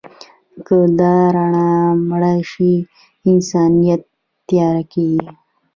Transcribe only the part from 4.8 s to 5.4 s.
کېږي.